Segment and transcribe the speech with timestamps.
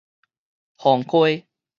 [0.77, 1.45] 磺溪